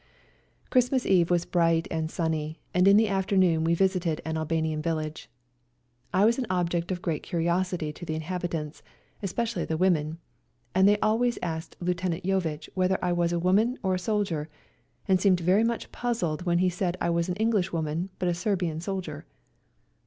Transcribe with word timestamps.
Christmas 0.71 1.05
Eve 1.05 1.29
was 1.29 1.45
bright 1.45 1.87
and 1.91 2.09
sunny, 2.09 2.59
and 2.73 2.87
in 2.87 2.97
the 2.97 3.07
afternoon 3.07 3.63
we 3.63 3.75
visited 3.75 4.19
an 4.25 4.35
Al 4.35 4.47
banian 4.47 4.81
village. 4.81 5.29
I 6.11 6.25
was 6.25 6.39
an 6.39 6.47
object 6.49 6.91
of 6.91 7.03
great 7.03 7.21
curiosity 7.21 7.93
to 7.93 8.03
the 8.03 8.15
inhabitants, 8.15 8.81
especially 9.21 9.63
the 9.63 9.77
women, 9.77 10.17
and 10.73 10.89
they 10.89 10.97
always 11.01 11.37
asked 11.43 11.75
Lieut. 11.79 11.99
Jovitch 12.23 12.67
whether 12.73 12.97
I 13.05 13.13
was 13.13 13.31
a 13.31 13.37
woman 13.37 13.77
or 13.83 13.93
a 13.93 13.99
soldier, 13.99 14.49
and 15.07 15.21
seemed 15.21 15.39
very 15.41 15.63
much 15.63 15.91
puzzled 15.91 16.47
when 16.47 16.57
he 16.57 16.69
said 16.71 16.97
I 16.99 17.11
was 17.11 17.29
an 17.29 17.35
Englishwoman 17.35 18.09
but 18.17 18.27
a 18.27 18.33
Serbian 18.33 18.81
soldier. 18.81 19.27